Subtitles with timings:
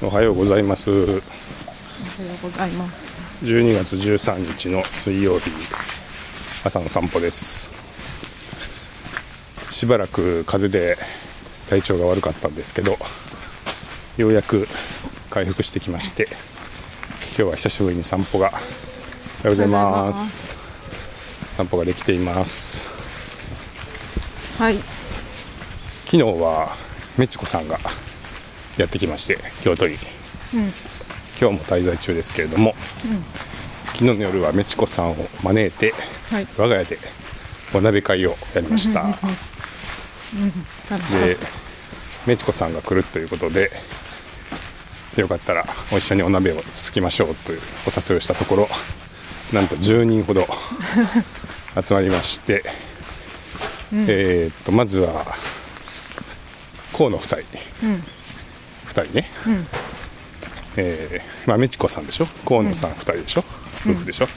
[0.00, 0.88] おはようございます。
[0.92, 1.22] おはよう
[2.40, 3.44] ございます。
[3.44, 5.50] 12月13日の水曜日
[6.64, 7.68] 朝の散歩です。
[9.70, 10.96] しばらく風邪で
[11.68, 12.96] 体調が悪かったんですけど
[14.16, 14.68] ようやく
[15.30, 16.28] 回復してきまして
[17.36, 18.60] 今日は久しぶりに散歩がおはよ
[19.46, 20.54] うございます。
[21.54, 22.86] 散歩ができています。
[24.58, 24.78] はい。
[26.04, 26.76] 昨日は
[27.16, 27.80] メチコさんが
[28.78, 29.94] やってきまして京都に。
[30.54, 30.72] うん。
[31.40, 32.74] 今日も滞在中ですけれども、
[33.86, 35.94] 昨日の夜はメチコさんを招いて
[36.30, 36.46] はい。
[36.56, 36.98] 我が家で
[37.74, 39.04] お鍋会をやりました。
[41.20, 41.36] で
[42.26, 43.70] メチコさんが来るということで
[45.16, 48.68] よかったらお一緒にお鍋をつつきましょうというお誘いをしたところ
[49.52, 50.46] なんと10人ほど
[51.82, 52.62] 集まりまして、
[53.92, 55.24] えーっとまずは
[56.92, 57.38] 河野夫妻、
[57.84, 58.04] うん
[59.02, 59.66] 2人ね、ん。
[60.76, 62.26] えーまあ、メチコさんでしょ？
[62.46, 63.44] 河野さん2人でしょ、
[63.84, 64.28] 夫婦でしょ、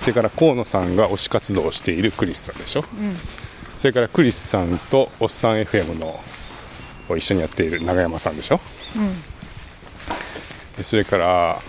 [0.00, 2.84] それから河野さんが推し活動をしているクリスさんでしょ、
[3.76, 6.20] それからクリスさんとおっさん FM の
[7.08, 8.60] を一緒にやっている永山さんでしょ、
[10.76, 11.62] でそれから、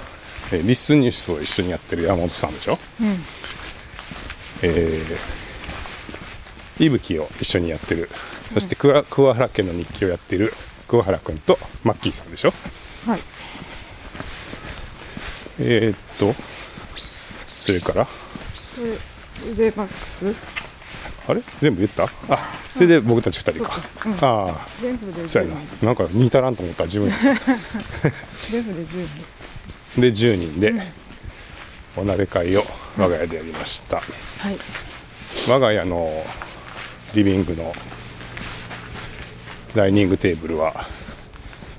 [0.52, 2.80] えーリスニュースを一緒にやってる山本さんでしょ、
[4.62, 8.10] えー、いぶきを一緒にやってる。
[8.54, 10.54] そして桑桑原家の日記をやっている
[10.88, 12.52] 桑原君とマッキーさんでしょ？
[13.06, 13.12] た。
[13.12, 13.22] はい。
[15.60, 16.34] えー、っと
[17.48, 18.06] それから？
[18.06, 18.12] こ
[19.44, 19.94] れ腕マック
[20.34, 20.36] ス？
[21.28, 21.42] あれ？
[21.62, 22.10] 全部言った？
[22.30, 23.72] あそれで僕たち2人か、
[24.22, 24.68] ああ。
[24.82, 25.56] 全部で10そうや。
[25.82, 25.92] な。
[25.92, 27.10] んか似たらんと思った自分。
[28.52, 29.08] 全部で10
[29.96, 30.02] 人。
[30.02, 30.74] で10人で
[31.96, 32.66] お鍋会を
[32.98, 34.02] 我が家でやりました、は
[34.52, 34.58] い。
[35.50, 36.26] 我が家の
[37.14, 37.74] リビングの
[39.76, 40.88] ダイニングテーブルは、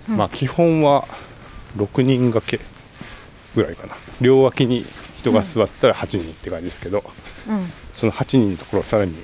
[0.06, 1.08] まあ基本は
[1.76, 2.60] 6人掛け
[3.54, 4.84] ぐらいかな両脇に
[5.18, 7.02] 人が座ったら8人って感じですけど、
[7.48, 7.72] うん。
[7.92, 9.14] その8人のところをさらに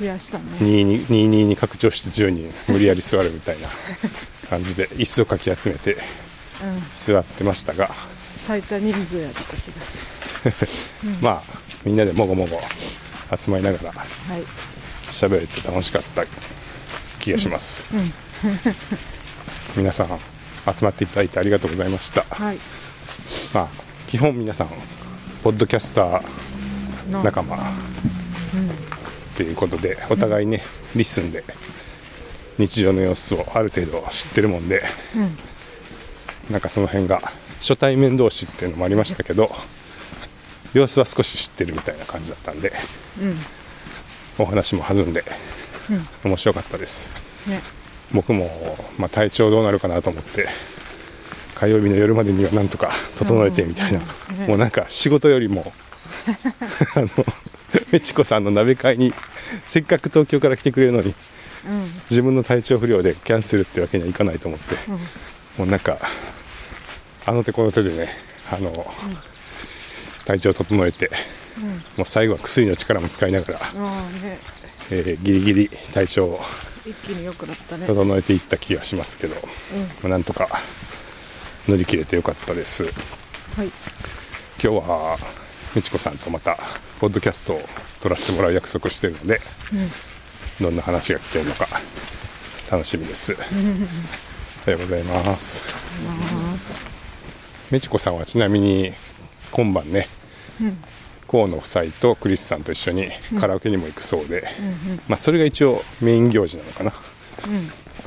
[0.00, 0.44] 増やしたね。
[0.60, 3.68] 2に2にに拡張して10人無理やり座るみたいな
[4.48, 6.00] 感じで椅子をかき集めてうん。
[6.90, 7.90] 座ってましたが、
[8.46, 11.42] 最多人数やった気がす まあ
[11.84, 12.58] みんなでもごもご
[13.36, 14.06] 集まりながら。
[15.10, 16.22] 喋れて楽しかった
[17.28, 17.84] 気がします、
[19.76, 20.08] 皆さん
[20.74, 22.22] 集まっていただいてありがとうございました。
[22.30, 22.58] はい。
[23.52, 23.68] まあ
[24.06, 24.68] 基本皆さん
[25.42, 27.56] ポッドキャスターの仲間。
[27.56, 27.60] っ
[29.36, 30.62] ていうことでお互いね
[30.96, 31.44] LISTEN で
[32.56, 34.82] 日常の様子をある程度知ってるもんで、
[36.50, 37.20] なんかその辺が
[37.60, 39.50] 初対面同士っていうのもありましたけど
[40.72, 42.72] 様子は少し知ってるみたいな感じだったんで、
[44.38, 45.22] お話も弾んで、
[46.24, 47.08] 面白かったです
[47.46, 47.60] ね。
[48.12, 50.48] 僕も、まあ、体調どうなるかなと思って
[51.54, 55.72] 火曜日の夜までにはなんとか整えてみたいな、うんうんねもうなんか仕事よりも
[56.94, 57.08] あの
[57.90, 59.12] メチコさんの鍋会に
[59.66, 61.14] せっかく東京から来てくれるのに
[61.66, 61.92] うん。
[62.10, 64.94] 自分の体調不良でキャンセルってわけにはいかないと思って、うん。
[64.94, 65.00] も
[65.60, 65.98] うなんか
[67.26, 68.08] あの手この手でね
[68.50, 68.86] あの、
[70.24, 71.10] 体調整えて、
[71.96, 73.60] もう最後は薬の力も使いながら。
[74.90, 76.40] えーギリギリ体調を
[76.86, 77.86] 一気に良くなったね。
[77.86, 79.36] 整えていった気がしますけど、
[80.02, 80.48] まあなんとか
[81.66, 82.84] 乗り切れてよかったです。
[82.84, 82.92] はい。
[84.62, 85.18] 今日は
[85.74, 86.58] 美智子さんとまた
[87.00, 87.62] ポッドキャストを
[88.00, 89.40] 撮らせてもらう約束してるので、
[90.60, 91.68] どんな話が来てるのか
[92.70, 93.36] 楽しみです、お
[94.70, 95.62] はようございます。
[97.70, 98.92] 美智子さんはちなみに
[99.52, 100.08] 今晩ね、
[101.30, 104.48] 河野夫妻とクリスさんと一緒にカラオケにも行くそうで、
[105.08, 106.94] まあ、それが一応メイン行事なのかな、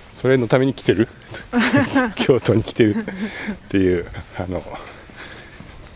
[0.09, 1.08] それのために来てる。
[2.18, 2.96] 京都に来てる。
[2.98, 3.04] っ
[3.70, 4.64] ていうあの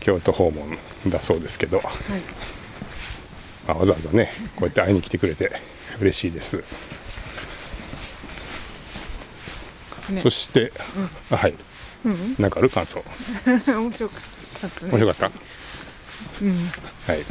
[0.00, 0.78] 京都訪問
[1.08, 1.86] だそうですけど、はい。
[3.66, 5.60] まあ、わざわざねこうやって会いに来てくれて
[6.00, 6.62] 嬉しいです、
[10.08, 10.20] ね。
[10.22, 10.72] そして、
[11.30, 11.54] あはい、
[12.38, 12.70] なんかある？
[12.70, 13.02] 感想。
[13.66, 14.14] 面白か
[14.66, 14.92] ったね。
[14.92, 15.30] 面白かった、
[17.06, 17.24] はい。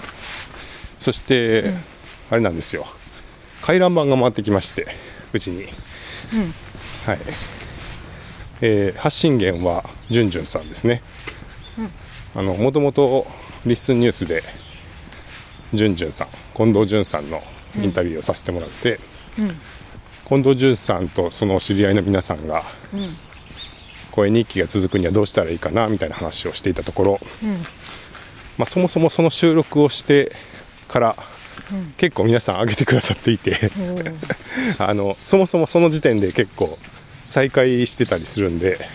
[1.00, 1.74] そして、
[2.30, 2.88] あれなんですよ。
[3.62, 4.88] 回覧板が回ってきまして
[5.34, 5.66] うちに、
[7.06, 7.20] はい。
[8.62, 11.02] えー発信源はじゅんじゅんさんですね、
[12.36, 13.28] あのもともと
[13.66, 14.44] リスンニュースで
[15.74, 17.44] じゅんじゅんさん近藤淳さんの
[17.76, 19.00] インタビューをさせてもらって、
[20.28, 22.64] 近藤淳さんとその知り合いの皆さんが、
[24.12, 27.20] 声日記が続くにはどうしたらいいかなみたいな話をしていたところ、
[28.58, 30.32] まあ、そもそもその収録をして
[30.88, 31.16] から、
[31.98, 33.72] 結構皆さん上げてくださっていて
[34.78, 36.78] あのそもそもその時点で結構
[37.26, 38.88] 再開してたりするんで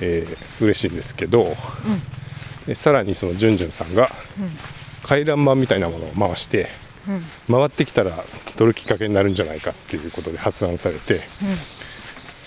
[0.00, 1.56] えー嬉しいんですけど、
[2.66, 4.10] でさらにそのじゅんじゅんさんが
[5.02, 6.70] 回覧板みたいなものを回して
[7.06, 7.24] うん。
[7.60, 8.24] 回ってきたら
[8.56, 11.20] 取るきっかけになるんじゃないかっていうことで発案されて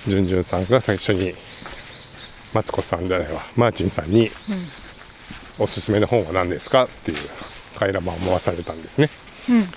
[0.07, 1.35] じゅんじゅんさんが最初に
[2.53, 4.67] マツコさんじゃないわマーチンさんにうん
[5.61, 7.17] おすすめの本は何ですかっていう
[7.75, 9.09] 回覧板を回されたんですね。
[9.49, 9.67] うん。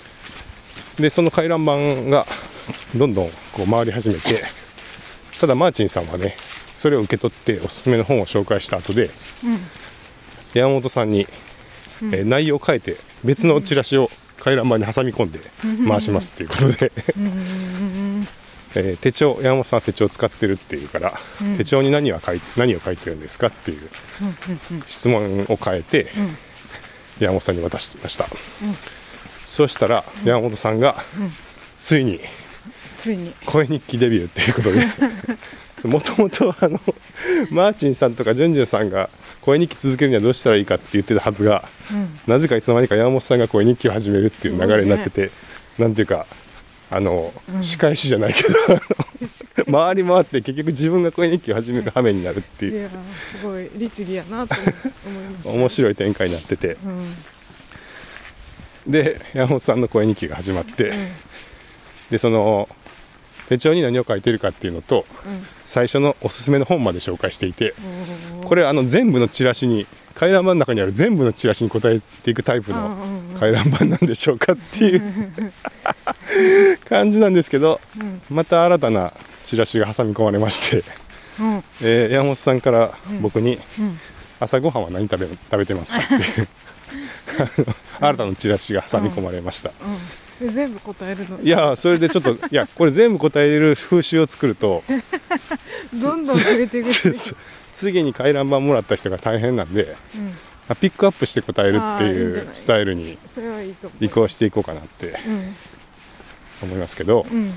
[1.01, 2.25] でその回覧板が
[2.95, 4.43] どんどんこう回り始めて
[5.39, 6.37] ただマーチンさんはね
[6.73, 9.09] それを受け取っておすすめの本を紹介した後で
[9.43, 9.59] うん。
[10.53, 11.27] 山本さんに、
[12.01, 14.09] えー内容を変えて別のチラシを
[14.39, 15.39] 回覧板に挟み込んで
[15.87, 16.91] 回しますっていうことで、
[18.75, 21.13] えー手帳山本さんは手帳を使ってるっていうから、
[21.57, 23.89] 手帳に何は書い何を書いてるんですかっていう
[24.85, 26.11] 質問を変えて、
[27.19, 28.27] 山本さんに渡してました、
[29.43, 30.95] そうしたら山本さんが、
[31.81, 32.19] ついに
[32.97, 33.33] ついに。
[33.45, 34.85] 声日記デビューっていうことで
[35.87, 36.79] もともとあの
[37.51, 39.09] マーチンさんとかジュンジュンさんが
[39.41, 42.19] 声日記続けるにはどうしたらいいかって言ってたはずが、うん。
[42.25, 45.29] なぜかいつの間にか山本さんが声日記を始めるっていう流れになってて、
[45.77, 46.25] なんていうか
[46.91, 48.49] あの、仕返しじゃないけど
[49.71, 52.79] 回り回って結局自分が声日記を始める羽目になるっていう。
[52.79, 54.63] いやすごい律儀やなと思
[55.05, 55.49] 思いました。
[55.49, 56.77] 面白い展開になってて。
[56.85, 56.89] う
[58.89, 58.91] ん。
[58.91, 60.93] で山本さんの声日記が始まって、
[62.11, 62.69] でその
[63.49, 65.47] 手帳に何を書いてるかっていうのとうん。
[65.63, 67.73] 最初のおすすめの本まで紹介していて。
[68.39, 73.39] うんこれあの全部のチラシに回覧板の中にある全部のチラシに答えていくタイプのうんうんうん。
[73.39, 75.01] 回覧板なんでしょうかっていう
[76.87, 78.21] 感じなんですけどうん。
[78.29, 79.13] また新たな
[79.45, 80.83] チラシが挟み込まれまして、
[81.39, 81.63] うん。
[81.81, 83.99] えー山本さんから僕にうん。
[84.39, 85.99] 朝ごはんは何食べ食べてますか？
[86.03, 86.47] っていう
[87.99, 89.71] 新たなチラシが挟み込まれました、
[90.41, 91.39] 全部答えるの？
[91.41, 94.83] いやそれでちょっと いやこれ全部答える風習を作ると
[95.93, 96.83] どんどん増えて
[97.73, 100.33] 次に回覧板もらった人が大変なんでうん
[100.67, 103.17] あピックアップして答えるっていうスタイルに
[104.01, 105.13] 移行していこうかなって
[106.65, 107.51] うん思いますけど、うん。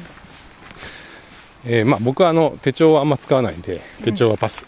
[1.67, 4.65] えーまあ、僕はあの手帳はあんま使わないんで手帳はパス、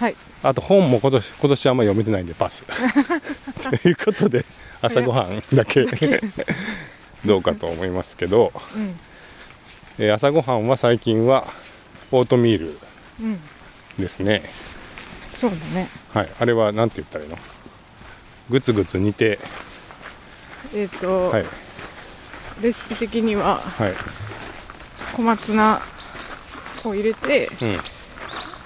[0.00, 0.16] はい。
[0.42, 2.64] あと本も今年今年あんま読めてないんでパス。
[3.80, 4.44] ということで
[4.82, 5.86] 朝ごはんだけ
[7.24, 8.98] どうかと思いますけど、うん。
[9.98, 11.46] えー朝ごはんは最近は
[12.12, 12.78] オートミール
[13.20, 13.40] うん。
[13.98, 14.42] ですね。
[15.30, 15.88] そうだね。
[16.12, 16.28] はい。
[16.38, 17.38] あれは何て言ったらいいの？
[18.50, 19.38] グツグツ煮て。
[20.74, 21.46] えっ、と、はい
[22.62, 23.94] レシピ的にははい。
[25.14, 25.80] 小松菜
[26.84, 27.78] を入れてうん。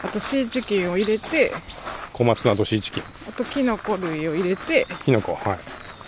[0.03, 1.53] あとシーチキンを入れて
[2.13, 3.03] 小松菜とシーチキン。
[3.29, 5.59] あとキノコ類を入れてきのこは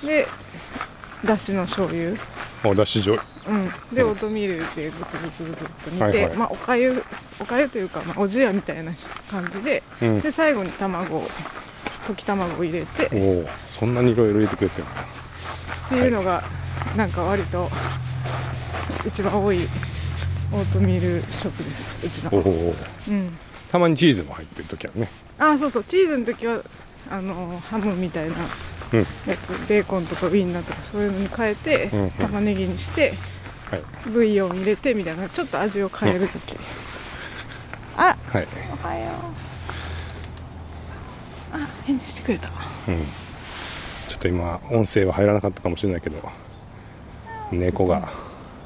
[0.03, 0.07] い。
[0.07, 0.27] で
[1.25, 2.17] だしの醤油。
[2.65, 3.33] おだし醤油。
[3.45, 4.11] うん、でうん。
[4.11, 6.37] オートミールでグツグツグツっと煮て、はいはい。
[6.37, 7.05] まあ、おかゆ
[7.41, 8.93] おかゆというか、まあ、おじやみたいな
[9.31, 10.21] 感じでうん。
[10.21, 11.29] で最後に卵を
[12.07, 15.13] 溶き卵を入れてっおおそんなにいろいろ入れてくれてるの
[15.91, 16.43] ていうのが
[16.97, 17.71] なんか割と
[19.07, 19.67] 一番多い
[20.53, 22.31] オートミール食ですうちの。
[22.35, 22.75] おお
[23.09, 23.37] うん。
[23.71, 25.09] たまにチーズも入ってる時はね。
[25.39, 26.63] あそうそうチーズの時は
[27.11, 28.37] あのハムみたいな
[28.93, 29.01] うん。
[29.01, 32.11] やつベーコンとかウインナーとかそういうのに変えて、うんうん。
[32.13, 33.15] 玉ねぎにして
[33.71, 33.83] はい。
[34.11, 36.57] ブイヨン入れてみたいなちょっと味を変える時、
[37.97, 38.47] あはい。
[38.85, 39.11] おはよ
[41.53, 41.57] う。
[41.57, 42.49] あ返事してくれた。
[42.89, 42.97] うん。
[44.09, 46.31] ちょっと今音声は入らなかったかもしれないけど
[47.53, 48.13] 猫が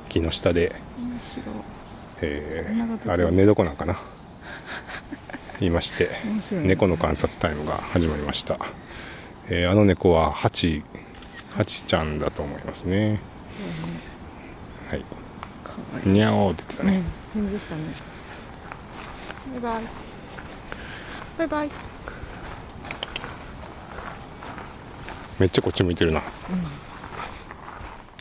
[0.08, 0.74] 木の下で、
[2.22, 2.72] え。
[2.72, 3.98] ーあれは寝床なんかな？
[5.60, 6.10] 言いまして。
[6.52, 6.60] ね。
[6.62, 8.58] 猫の観察タイムが始まりました、
[9.48, 10.82] えーあの猫はハチ
[11.54, 13.20] ハチちゃんだと思いますね。
[14.88, 15.04] はい。
[16.08, 17.02] にゃおーって言ってたね、
[17.34, 17.58] うんね。
[19.54, 19.84] バイバイ。
[21.38, 21.70] バイバイ。
[25.38, 26.22] めっちゃこっち向いてるな、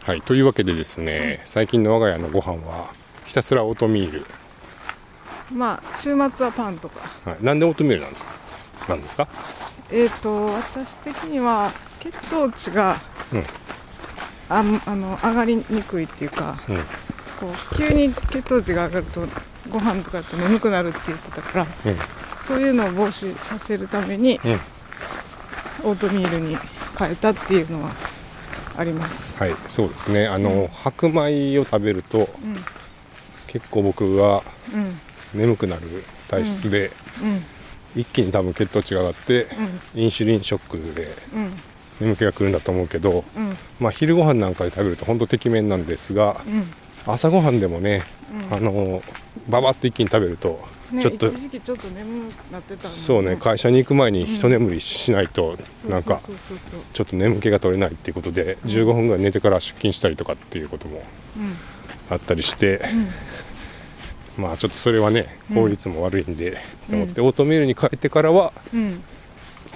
[0.06, 2.94] はいというわけでですね、最近の我が家のご飯は
[3.26, 4.26] ひたすらオートミール、
[5.52, 7.00] まあ週末はパンとか。
[7.28, 8.32] はい、なんでオートミールなんですか？
[8.88, 9.28] なんですか？
[9.92, 11.72] えっ、と私的には
[12.02, 12.98] 血糖値が、
[13.34, 13.44] うん。
[14.48, 16.76] あんあの上がりにくいっていうかうん。
[17.40, 19.28] こう急に血糖値が上がると
[19.72, 21.98] ご飯とかって眠くなるって言ってたからうん。
[22.44, 24.54] そういうのを防止させるためにうん。
[25.90, 26.56] オートミールに
[26.96, 27.92] 変えたっていうのは
[28.78, 29.38] あります。
[29.38, 30.28] はいそうですね。
[30.28, 32.56] あの、白米を食べるとうん。
[33.48, 35.00] 結構僕はうん。
[35.40, 36.92] 眠くなる体質で、
[37.22, 37.44] うん。
[38.02, 39.48] 一気に多分血糖値が上がって、
[39.94, 41.54] インシュリンショックでうん。
[42.00, 43.58] 眠気が来るんだと思うけど、うん。
[43.80, 46.66] まあ、昼ご飯なんかで食べると本当てきめんなんですがうん。
[47.06, 48.04] 朝ごはんでもね、
[48.50, 48.58] うん。
[48.58, 49.02] あの
[49.48, 50.60] ババッと一気に食べると
[50.96, 51.28] ねちょっと。
[51.28, 61.02] 一時期ちょっと眠くなってたもんそうね会社に行く前に一眠りしないとなんかそうそうそうちょっと眠気が取れないっていうことで15分ぐらい寝てから出勤したりとかっていうことも
[62.10, 62.82] あったりして、
[64.38, 66.58] まあちょっとそれはね効率も悪いんで、
[66.90, 69.04] と思ってオートミールに変えてからはうん。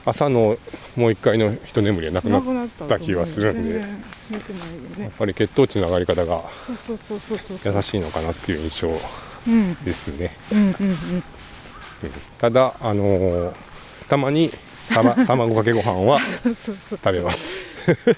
[0.06, 0.58] 朝の
[0.96, 8.98] もう一回の一眠りはなくなったた気はするんでやっぱり血糖値の上がり方が優しいのかなっていう印象うん
[9.84, 10.90] ですね、うんうんうん。
[10.90, 11.24] うん
[12.38, 13.54] ただあのー
[14.08, 14.52] たまに
[14.94, 17.66] たま 卵かけご飯は食べます。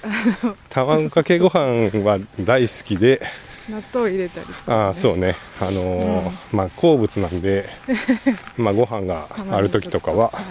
[0.70, 3.22] 卵かけご飯は大好きで。
[3.70, 5.36] 納豆入れたりとかね、ああそうね。
[5.60, 7.68] あのーまあ好物なんで
[8.58, 10.44] まあご飯がある時とかははい。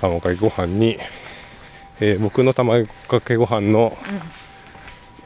[0.00, 0.98] 卵かけご飯に、
[2.00, 4.20] えー僕の卵かけご飯のうん。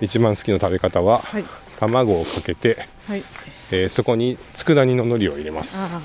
[0.00, 1.44] 一番好きな食べ方ははい。
[1.78, 3.22] 卵をかけて、はい
[3.74, 6.00] えーそこに佃煮の海苔を入れまあす、ね。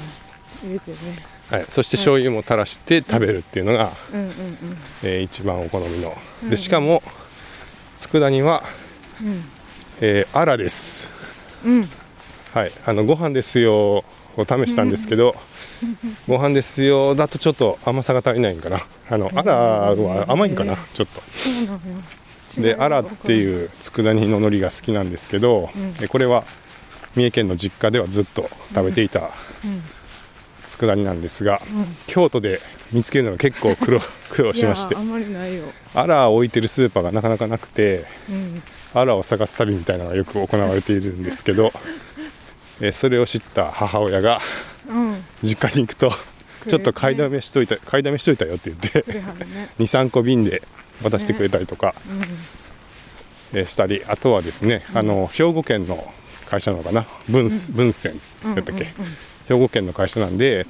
[1.51, 4.31] はい、そして醤油も垂らして食べるっていうのが、うんうん
[5.03, 6.15] えー一番お好みの。
[6.43, 7.03] うんでしかも
[7.95, 8.63] 佃煮は、
[9.21, 9.43] うん。
[10.01, 11.09] えー、アラです。
[11.65, 11.71] うん。
[11.73, 11.89] うん
[12.53, 12.71] はい。
[12.83, 14.03] あのご飯ですよ
[14.35, 15.35] を試したんですけど
[16.27, 18.79] ご飯ですよだとちょっと甘さが足りないんかな。
[19.09, 21.21] あのアラは甘いんかなちょっと。
[22.59, 25.93] でアラってういう佃煮の海苔が好きなんですけど、うん。
[25.93, 26.43] でこれは
[27.19, 29.31] 三重県の実家ではずっと食べていた
[29.65, 29.83] うん。
[30.69, 31.85] 佃煮なんですが、うん。
[32.07, 32.61] 京都で
[32.93, 33.99] 見つけるのが結構苦労
[34.31, 34.95] 苦労しまして。
[34.95, 35.63] あんまりないよ。
[35.93, 38.63] アラを置いてるスーパーがなかなかなくてうん。
[38.93, 41.73] アラを探す旅みたいなのがよく行われているんですけど、
[42.79, 44.39] えーそれを知った母親が
[44.87, 45.23] うん。
[45.43, 46.13] 実家に行くと
[46.69, 49.69] ちょっと買いだめしといた買いだめしといたよって言ってくれはるね。
[49.79, 50.61] 23個瓶で
[51.03, 53.59] 渡してくれたりとか、うん。
[53.59, 56.13] えーしたりあとはですね、あの兵庫県の
[56.49, 57.05] 会社なのかな？
[57.29, 58.55] 文,、文鮮うん。
[58.55, 58.89] やったっけ、うん
[59.49, 60.67] 兵庫県の会社なんで、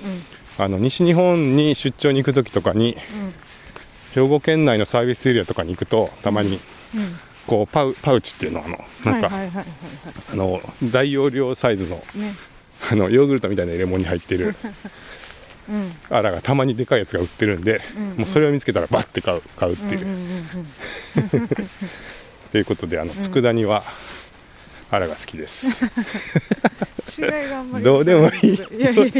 [0.57, 2.95] あの西日本に出張に行く時とかに
[4.13, 6.62] 兵庫県内のサービスエリアとかに行くとたまに
[7.45, 9.29] こうパウパウチっていうのあのなんか、
[10.81, 12.01] 大容量サイズの
[12.89, 14.55] あのヨーグルトみたいな入れ物に入ってる
[15.69, 15.91] うん。
[16.09, 17.81] アラがたまにでかいやつが売ってるんで、
[18.15, 20.07] もうそれを見つけたらバッて買う買うっていう、
[22.53, 23.83] ということであの佃煮は
[24.91, 25.91] アラが好きです、うん
[27.10, 27.86] 違いがあんまり。
[27.86, 28.53] どうでもいい。
[28.53, 29.12] いやいやいや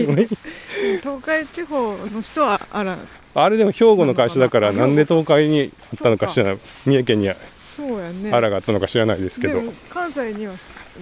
[1.01, 2.97] 東海地方の人はあら。
[3.33, 7.31] あれでも兵庫の会社だからなんで東海にあったのか知らない三重県に
[7.75, 8.31] そうやね。
[8.31, 9.61] アラがあったのか知らないですけど。
[9.89, 10.53] 関西には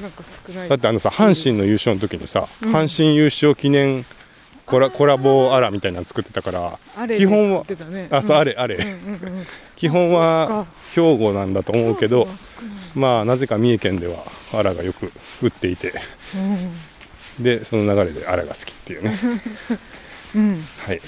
[0.01, 0.69] なんか少ない。
[0.69, 2.73] だってあのさ阪神の優勝の時にさ、うん。
[2.73, 4.05] 阪神優勝記念
[4.65, 7.65] コラコラボアラみたいなの作ってたからあれ基本は
[8.11, 9.47] あそうあれあれ、うんうんうん
[9.77, 12.27] 基本は兵庫なんだと思うけど
[12.95, 15.11] まあなぜか三重県ではアラがよく
[15.41, 15.93] 売っていて。
[17.39, 19.19] でその流れでアラが好きっていうね。
[20.35, 20.41] うん。
[20.41, 21.01] うんはい。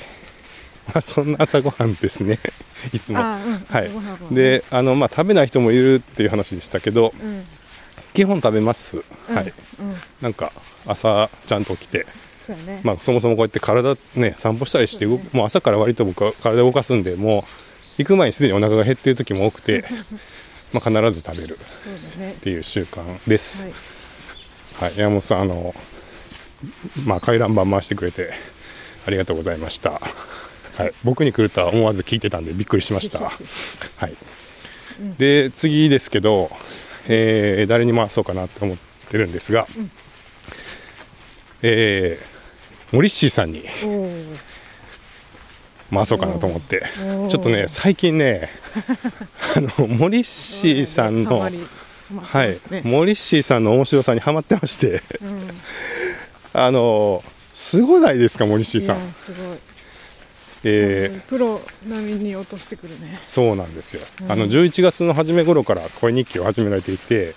[0.88, 2.40] まあそんな朝ごはんですね。
[2.94, 3.20] いつも。
[3.20, 3.66] あうん。
[3.68, 3.90] はい。
[4.34, 7.46] であのまあ食べない人もいるっていう話でしたけどうん。
[8.14, 9.36] 基本食べます、うん。
[9.36, 9.54] はい。
[9.80, 9.96] うん。
[10.22, 10.52] なんか
[10.86, 12.06] 朝ちゃんと起きて。
[12.56, 12.82] ね。
[12.84, 15.20] まあ、そもそもこうやって体ね散歩したりしてね。
[15.32, 17.44] もう朝から割と僕は体動かすんでもう
[17.98, 19.84] 行く前にすでにお腹が減っている時も多くて
[20.74, 21.58] まあ必ず食べる
[22.34, 23.74] っていう習慣です、はい。
[24.90, 24.98] はい。
[24.98, 25.74] 山本さんあの
[27.06, 28.34] まあ回覧板回してくれて
[29.06, 30.00] ありがとうございました、
[30.76, 33.20] はい、僕に来るとは思わず聞いてたんでびっくりしました。
[33.98, 34.16] はい、
[35.18, 36.52] で次ですけど、
[37.08, 38.78] えー誰に回そうかなと思っ
[39.10, 39.68] てるんですが、
[41.62, 42.40] えー
[42.92, 43.64] モリッシーさんに
[45.92, 46.84] 回そうかなと思って。
[47.30, 48.50] ちょっとね最近ね
[49.56, 51.54] あのモリッシーさんの、はい。
[52.12, 52.82] ますね。
[52.84, 55.02] モリッシーさんの面白さにハマってまして。
[55.22, 55.50] うん。
[56.54, 59.58] あのすごないですかモリッシーさんすごい。
[60.64, 61.14] えー。
[61.14, 63.20] うんプロ並みに落としてくるね。
[63.26, 64.32] そうなんですよ、うん。
[64.32, 67.34] あの11月の初め頃から声日記を始められていて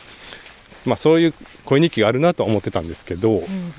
[0.85, 3.75] まあそういう声日記があるなとは思ってたんですけど、うん。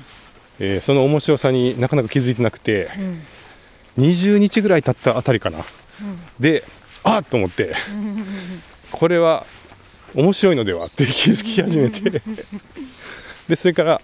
[0.60, 3.22] えーその面白さになかなか気づいてなくてうん
[3.98, 5.58] 20日ぐらい経ったあたりかな。
[5.58, 5.60] う
[6.04, 6.18] ん。
[6.40, 6.64] で
[7.02, 7.74] あっと思って。
[7.92, 8.24] う ん
[8.90, 9.46] これは
[10.14, 12.22] 面白いのではって気づき始めて。
[13.48, 14.00] でそれから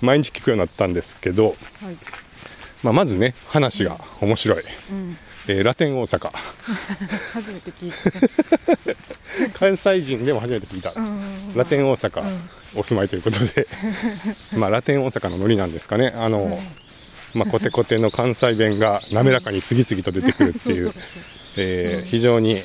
[0.00, 1.56] 毎日聞くようになったんですけど、はい。
[2.82, 5.16] まあ、まずね話が面白い、うん。
[5.48, 6.32] えーラテン大阪。
[7.32, 9.58] 初めて聞いた。
[9.58, 11.54] 関西人でも初めて聞いた、うん。
[11.54, 12.50] ラテン大阪、うん。
[12.76, 13.66] お住まいということで。
[14.52, 16.12] まあラテン大阪のノリなんですかね。
[16.16, 16.60] あの、
[17.34, 20.92] まあ、コテコテの関西弁が滑らかに次々と出てくるっていう。
[21.56, 22.62] えー非常に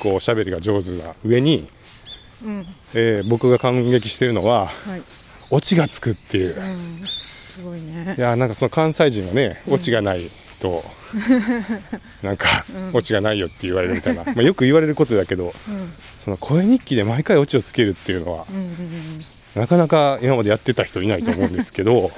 [0.00, 1.68] こう喋りが上手な上に、
[2.40, 2.66] そううん。
[2.94, 5.02] えー僕が感激しているのははい。
[5.50, 6.56] オチがつくっていう。
[6.58, 7.02] うん。
[7.06, 8.14] すごいね。
[8.18, 10.28] いやなんかその関西人はねオチがない
[10.60, 10.84] と、
[12.22, 15.92] なんか、オチがないよって言われるみたいな、まあ、よく言われることだけどうん。
[16.24, 22.10] その声日記で毎回オチをつけるっていうのはうんうんなかなか今までやってた人いないと思うんですけど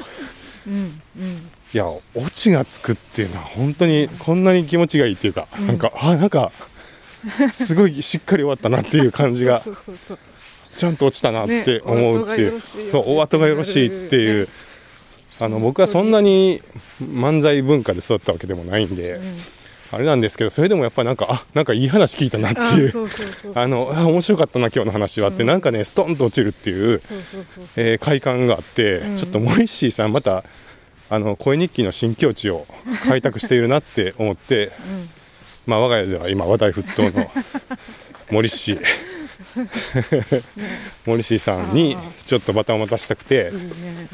[0.66, 2.02] うんうんうんいやオ
[2.32, 6.50] チがつくっていうのは本当にこんなに気持ちがいいっていうか、なんかあなんか
[7.52, 10.18] すごい しっかり終わったなっていう感じがそうそうそう
[10.74, 12.60] ちゃんと落ちたなって思うっていう、ね
[12.94, 14.48] お後がよろしいっていう、
[15.38, 16.62] あの僕はそんなに
[17.02, 19.36] 漫才文化で育ったわけでもないんで、うん。
[19.92, 22.88] あれなんですけどそれでもやっぱなんかあなんかいい話聞いたなっていう。
[22.88, 23.52] あそうそうそう。
[23.54, 25.46] あのあ面白かったな今日の話はって、うん。
[25.46, 29.16] なんかねストンと落ちるっていう、快感があって、うん。
[29.18, 30.42] ちょっとモリッシーさんまた
[31.08, 32.66] あの声日記の新境地を
[33.04, 35.08] 開拓しているなって思って、うん。
[35.66, 37.30] まあ、我が家では今話題沸騰の
[38.30, 38.82] モリッシー
[41.06, 41.38] モリッシー。
[41.38, 41.96] さんに
[42.26, 43.50] ちょっとバトンを渡したくて。
[43.52, 44.08] いい、ね。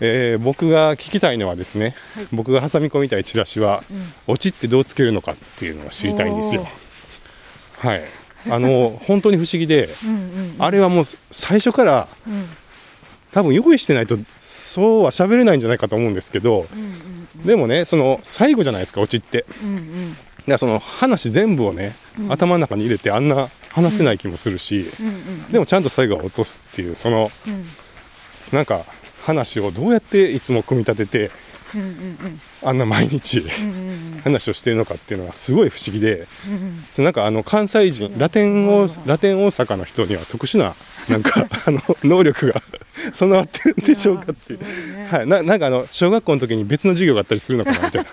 [0.00, 2.28] えー僕が聞きたいのはですね、はい。
[2.32, 4.12] 僕が挟み込みたいチラシは、うん。
[4.28, 6.68] オチってどうつけるのかっていうのを知りたいんですよ。
[7.84, 7.88] お。
[7.88, 8.04] はい、
[8.48, 10.54] あの本当に不思議で、うんうん。
[10.58, 12.48] あれはもう最初からうん
[13.32, 19.42] 多分用意してないとそうは喋れないんじゃないかと思うんですけどうんでもねその最後じゃないですかオチって。
[19.42, 20.16] だかうんうん。
[20.46, 22.32] らその話全部をね、うん。
[22.32, 27.64] 頭の中に入れてあんな話せない気もするし、うんうんでもちゃんと最後は落とすっていうそのうん。
[28.50, 28.84] なんか
[29.24, 31.30] 話をどうやっていつも組み立てて
[31.74, 36.84] うんうんあんな毎日うんうん話をしているのかっていうのがすごい不思議でうんうん。
[36.92, 40.74] そのなんかあの関西人ラテンをラテン大阪の人には特殊な
[41.08, 42.62] なんかあの能力が
[43.12, 44.58] 備わってるんでしょうかっていう。
[44.58, 44.62] い
[44.96, 45.08] ね。
[45.10, 48.10] はい、ななんかあの小学校の時に別の授業があったりするのかなみたいな。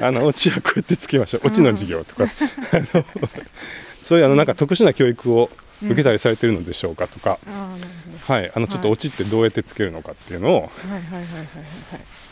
[0.06, 1.42] あのオチはこうやってつけましょう。
[1.46, 3.04] オチの授業とか、あの
[4.02, 5.50] そういうあのなんか特殊な教育を
[5.84, 7.90] 受けたりされてるのでしょうかとか、ああなる
[8.26, 10.70] ほはい、あのちょっとオチってどうやってつけるのかっていうのを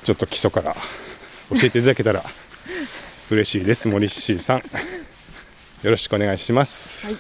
[0.05, 0.75] ちょっと基礎から
[1.51, 2.23] 教えていただけたら
[3.31, 4.59] 嬉しいです森氏さん。
[4.59, 7.07] よろしくお願いします。
[7.07, 7.17] はい